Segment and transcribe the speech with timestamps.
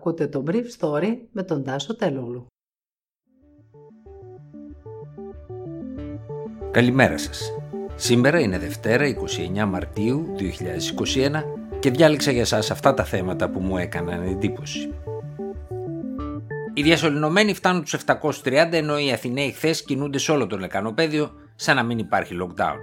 [0.00, 2.46] Ακούτε το Brief Story με τον Τάσο Τελούλου.
[6.70, 7.52] Καλημέρα σας.
[7.96, 9.04] Σήμερα είναι Δευτέρα
[9.56, 11.44] 29 Μαρτίου 2021
[11.78, 14.92] και διάλεξα για σας αυτά τα θέματα που μου έκαναν εντύπωση.
[16.74, 21.76] Οι διασωληνωμένοι φτάνουν τους 730 ενώ οι Αθηναίοι χθες κινούνται σε όλο το λεκανοπέδιο σαν
[21.76, 22.76] να μην υπάρχει lockdown.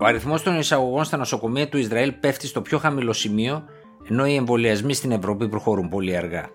[0.00, 3.64] Ο αριθμός των εισαγωγών στα νοσοκομεία του Ισραήλ πέφτει στο πιο χαμηλό σημείο
[4.08, 6.50] ενώ οι εμβολιασμοί στην Ευρώπη προχωρούν πολύ αργά.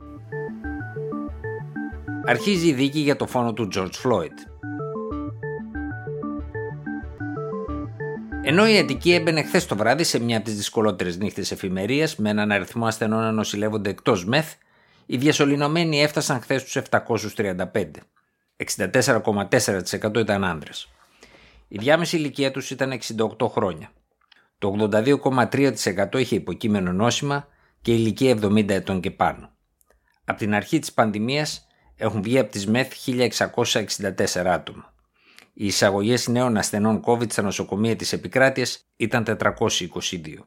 [2.26, 4.50] Αρχίζει η δίκη για το φόνο του George Floyd.
[8.44, 12.30] Ενώ η Αττική έμπαινε χθες το βράδυ σε μια από τις δυσκολότερες νύχτες εφημερίας με
[12.30, 14.54] έναν αριθμό ασθενών να νοσηλεύονται εκτός μεθ,
[15.06, 18.04] οι διασωληνωμένοι έφτασαν χθες στου 735.
[18.56, 20.72] 64,4% ήταν άντρε.
[21.68, 23.92] Η διάμεση ηλικία τους ήταν 68 χρόνια.
[24.60, 27.48] Το 82,3% είχε υποκείμενο νόσημα
[27.82, 29.52] και ηλικία 70 ετών και πάνω.
[30.24, 34.94] Από την αρχή της πανδημίας έχουν βγει από τις ΜΕΘ 1664 άτομα.
[35.54, 40.46] Οι εισαγωγές νέων ασθενών COVID στα νοσοκομεία της επικράτειας ήταν 422.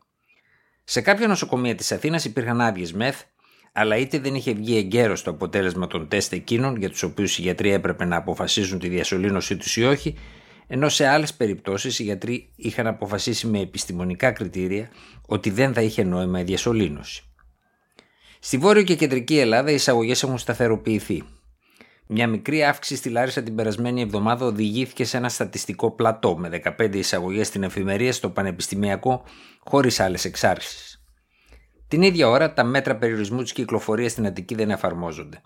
[0.84, 3.20] Σε κάποια νοσοκομεία της Αθήνας υπήρχαν άδειες ΜΕΘ,
[3.72, 7.42] αλλά είτε δεν είχε βγει εγκαίρω το αποτέλεσμα των τεστ εκείνων για τους οποίους οι
[7.42, 10.14] γιατροί έπρεπε να αποφασίζουν τη διασωλήνωσή τους ή όχι,
[10.66, 14.90] ενώ σε άλλες περιπτώσεις οι γιατροί είχαν αποφασίσει με επιστημονικά κριτήρια
[15.26, 17.22] ότι δεν θα είχε νόημα η διασωλήνωση.
[18.40, 21.22] Στη Βόρειο και Κεντρική Ελλάδα οι εισαγωγές έχουν σταθεροποιηθεί.
[22.06, 26.94] Μια μικρή αύξηση στη Λάρισα την περασμένη εβδομάδα οδηγήθηκε σε ένα στατιστικό πλατό με 15
[26.94, 29.22] εισαγωγές στην εφημερία στο Πανεπιστημιακό
[29.64, 31.04] χωρίς άλλες εξάρσεις.
[31.88, 35.40] Την ίδια ώρα τα μέτρα περιορισμού της κυκλοφορίας στην Αττική δεν εφαρμόζονται.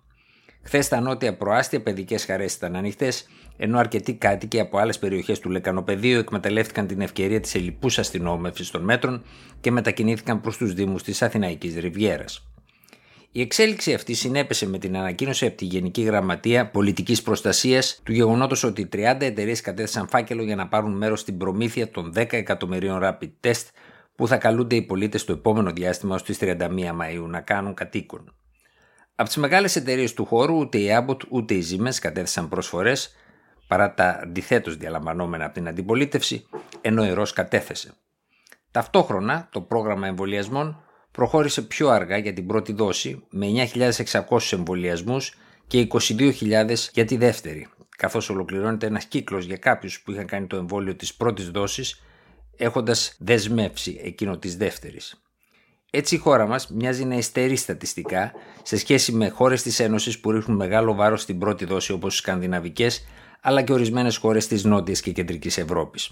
[0.66, 5.50] Χθες τα νότια προάστια παιδικές χαρές ήταν ανοιχτές, ενώ αρκετοί κάτοικοι από άλλες περιοχές του
[5.50, 9.22] Λεκανοπεδίου εκμεταλλεύτηκαν την ευκαιρία της ελληπού αστυνόμευση των μέτρων
[9.60, 12.46] και μετακινήθηκαν προς τους Δήμους της Αθηναϊκής Ριβιέρας.
[13.32, 18.62] Η εξέλιξη αυτή συνέπεσε με την ανακοίνωση από τη Γενική Γραμματεία Πολιτικής Προστασίας του γεγονότος
[18.62, 23.30] ότι 30 εταιρείες κατέθεσαν φάκελο για να πάρουν μέρος στην προμήθεια των 10 εκατομμυρίων rapid
[23.40, 23.64] test
[24.14, 28.34] που θα καλούνται οι πολίτες το επόμενο διάστημα ως τις 31 Μαου να κάνουν κατοίκον.
[29.18, 33.14] Από τις μεγάλες εταιρείες του χώρου ούτε η Abbott ούτε οι Siemens κατέθεσαν προσφορές
[33.66, 36.46] παρά τα αντιθέτως διαλαμβανόμενα από την αντιπολίτευση,
[36.80, 37.94] ενώ η ΡΟΣ κατέθεσε.
[38.70, 45.34] Ταυτόχρονα, το πρόγραμμα εμβολιασμών προχώρησε πιο αργά για την πρώτη δόση με 9.600 εμβολιασμούς
[45.66, 50.56] και 22.000 για τη δεύτερη, καθώς ολοκληρώνεται ένας κύκλος για κάποιους που είχαν κάνει το
[50.56, 52.02] εμβόλιο της πρώτης δόσης
[52.56, 55.25] έχοντας δεσμεύσει εκείνο της δεύτερης.
[55.90, 58.32] Έτσι η χώρα μας μοιάζει να υστερεί στατιστικά
[58.62, 62.16] σε σχέση με χώρες της Ένωσης που ρίχνουν μεγάλο βάρος στην πρώτη δόση όπως οι
[62.16, 63.06] Σκανδιναβικές,
[63.40, 66.10] αλλά και ορισμένες χώρες της Νότιας και Κεντρικής Ευρώπης.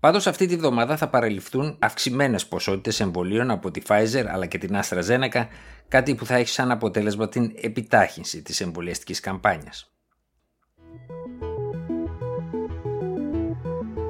[0.00, 4.76] Πάντως αυτή τη βδομάδα θα παραληφθούν αυξημένες ποσότητες εμβολίων από τη Pfizer αλλά και την
[4.82, 5.46] AstraZeneca,
[5.88, 9.95] κάτι που θα έχει σαν αποτέλεσμα την επιτάχυνση της εμβολιαστικής καμπάνιας.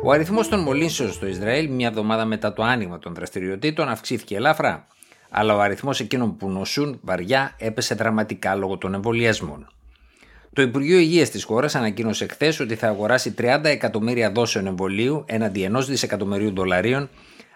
[0.07, 4.87] Ο αριθμός των μολύνσεων στο Ισραήλ, μια εβδομάδα μετά το άνοιγμα των δραστηριοτήτων, αυξήθηκε ελαφρά,
[5.31, 9.69] αλλά ο αριθμός εκείνων που νοσούν βαριά έπεσε δραματικά λόγω των εμβολιασμών.
[10.53, 15.71] Το Υπουργείο Υγείας της χώρας ανακοίνωσε χθες ότι θα αγοράσει 30 εκατομμύρια δόσεων εμβολίου έναντι
[15.77, 17.11] 1 δισεκατομμυρίου δολαρίων,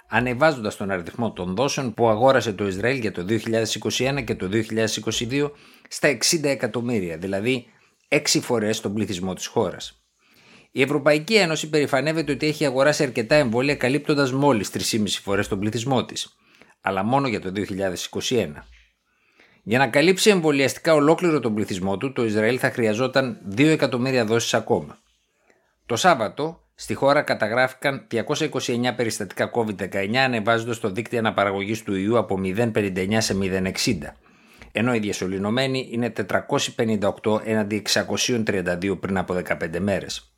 [0.09, 4.49] ανεβάζοντας τον αριθμό των δόσεων που αγόρασε το Ισραήλ για το 2021 και το
[5.29, 5.51] 2022
[5.89, 7.67] στα 60 εκατομμύρια, δηλαδή
[8.09, 9.95] 6 φορές τον πληθυσμό της χώρας.
[10.73, 16.05] Η Ευρωπαϊκή Ένωση περηφανεύεται ότι έχει αγοράσει αρκετά εμβόλια καλύπτοντας μόλις 3,5 φορές τον πληθυσμό
[16.05, 16.37] της,
[16.81, 18.67] αλλά μόνο για το 2021.
[19.63, 24.55] Για να καλύψει εμβολιαστικά ολόκληρο τον πληθυσμό του, το Ισραήλ θα χρειαζόταν 2 εκατομμύρια δόσεις
[24.55, 24.99] ακόμα.
[25.87, 32.41] Το Σάββατο, στη χώρα καταγράφηκαν 229 περιστατικά COVID-19, ανεβάζοντας το δίκτυο αναπαραγωγής του ιού από
[32.45, 33.73] 0,59 σε 0,60,
[34.73, 36.13] ενώ οι διασωληνωμένοι είναι
[37.23, 40.30] 458 έναντι 632 πριν από 15 μέρες.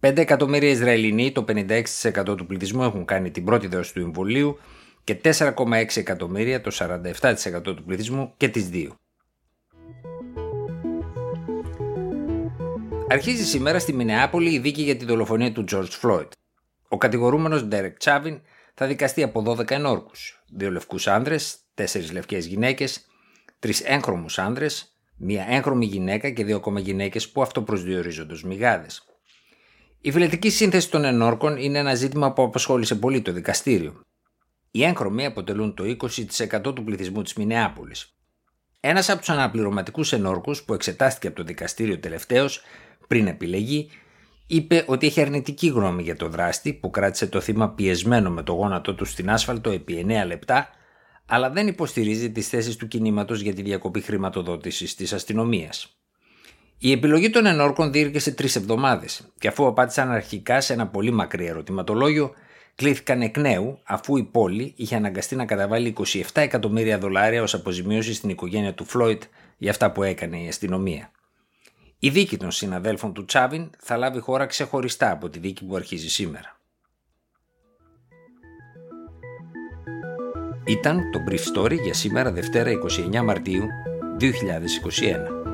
[0.00, 4.58] 5 εκατομμύρια Ισραηλινοί, το 56% του πληθυσμού, έχουν κάνει την πρώτη δόση του εμβολίου
[5.04, 8.94] και 4,6 εκατομμύρια, το 47% του πληθυσμού και τις δύο.
[13.08, 16.28] Αρχίζει σήμερα στη Μινεάπολη η δίκη για τη δολοφονία του George Floyd.
[16.88, 18.40] Ο κατηγορούμενος Derek Chauvin
[18.74, 23.06] θα δικαστεί από 12 ενόρκους, δύο λευκούς άνδρες, τέσσερις λευκές γυναίκες,
[23.58, 29.09] τρεις έγχρωμους άνδρες, μία έγχρωμη γυναίκα και δύο ακόμα γυναίκες που αυτοπροσδιορίζονται ως μηγάδες.
[30.02, 34.00] Η φυλετική σύνθεση των ενόρκων είναι ένα ζήτημα που απασχόλησε πολύ το δικαστήριο.
[34.70, 38.14] Οι έγχρωμοι αποτελούν το 20% του πληθυσμού της Μινεάπολης.
[38.80, 42.46] Ένας από τους αναπληρωματικούς ενόρκους που εξετάστηκε από το δικαστήριο τελευταίο,
[43.06, 43.90] πριν επιλεγεί,
[44.46, 48.52] είπε ότι έχει αρνητική γνώμη για το δράστη που κράτησε το θύμα πιεσμένο με το
[48.52, 50.68] γόνατό του στην άσφαλτο επί 9 λεπτά,
[51.26, 55.99] αλλά δεν υποστηρίζει τις θέσεις του κινήματος για τη διακοπή χρηματοδότησης της αστυνομίας.
[56.82, 61.46] Η επιλογή των ενόρκων διήρκεσε τρεις εβδομάδες και αφού απάντησαν αρχικά σε ένα πολύ μακρύ
[61.46, 62.34] ερωτηματολόγιο,
[62.74, 68.14] κλήθηκαν εκ νέου αφού η πόλη είχε αναγκαστεί να καταβάλει 27 εκατομμύρια δολάρια ως αποζημίωση
[68.14, 69.22] στην οικογένεια του Φλόιτ
[69.58, 71.10] για αυτά που έκανε η αστυνομία.
[71.98, 76.08] Η δίκη των συναδέλφων του Τσάβιν θα λάβει χώρα ξεχωριστά από τη δίκη που αρχίζει
[76.08, 76.58] σήμερα.
[80.64, 82.70] Ήταν το Brief Story για σήμερα Δευτέρα
[83.12, 83.66] 29 Μαρτίου
[84.20, 85.49] 2021.